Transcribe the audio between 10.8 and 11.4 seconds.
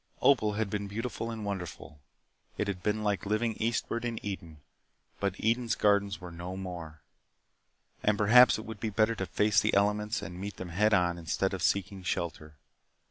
on